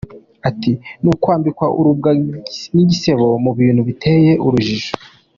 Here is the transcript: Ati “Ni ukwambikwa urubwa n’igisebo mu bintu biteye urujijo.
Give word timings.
Ati 0.49 0.71
“Ni 1.01 1.07
ukwambikwa 1.13 1.67
urubwa 1.79 2.09
n’igisebo 2.75 3.25
mu 3.43 3.51
bintu 3.59 3.81
biteye 3.89 4.31
urujijo. 4.45 4.91